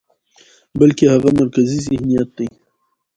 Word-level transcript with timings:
بلکې 0.79 1.03
هغه 1.13 1.29
مرکزي 1.39 1.79
ذهنيت 1.87 2.29
دى، 2.37 2.47